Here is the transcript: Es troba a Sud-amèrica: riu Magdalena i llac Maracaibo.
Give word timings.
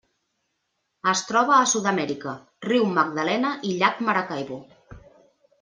Es 1.11 1.21
troba 1.31 1.53
a 1.57 1.67
Sud-amèrica: 1.75 2.33
riu 2.71 2.89
Magdalena 2.97 3.55
i 3.69 3.75
llac 3.83 4.03
Maracaibo. 4.09 4.63